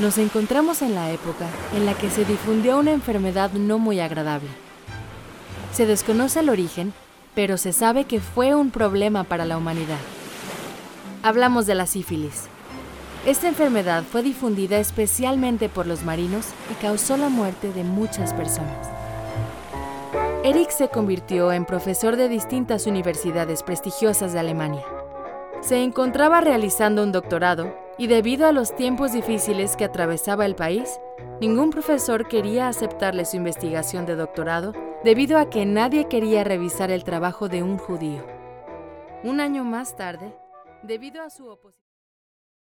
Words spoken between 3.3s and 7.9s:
no muy agradable. Se desconoce el origen, pero se